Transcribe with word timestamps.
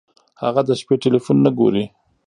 هغه 0.41 0.61
د 0.65 0.69
شپې 0.81 0.95
ټیلیفون 1.03 1.37
نه 1.45 1.51
ګوري. 1.59 1.85